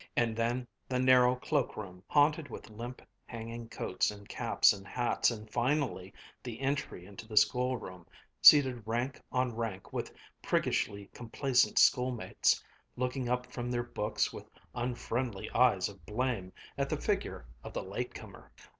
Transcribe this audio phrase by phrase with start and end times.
[0.15, 5.47] And then the narrow cloakroom, haunted with limp, hanging coats and caps and hats, and
[5.51, 8.07] finally the entry into the schoolroom,
[8.41, 10.11] seated rank on rank with
[10.41, 12.63] priggishly complacent schoolmates,
[12.95, 17.83] looking up from their books with unfriendly eyes of blame at the figure of the
[17.83, 18.51] late comer.